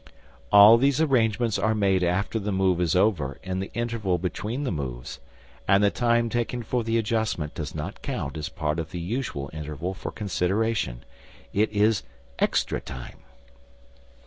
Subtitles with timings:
[0.51, 4.71] All these arrangements are made after the move is over, in the interval between the
[4.71, 5.19] moves,
[5.67, 9.51] and the time taken for the adjustment does not count as part of the usual
[9.53, 11.05] interval for consideration.
[11.53, 12.01] It is
[12.39, 13.19] extra time.